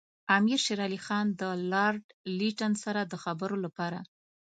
امیر 0.37 0.59
شېر 0.65 0.79
علي 0.85 0.99
خان 1.05 1.25
د 1.41 1.43
لارډ 1.71 2.03
لیټن 2.37 2.73
سره 2.83 3.01
د 3.05 3.13
خبرو 3.23 3.55
لپاره. 3.65 3.99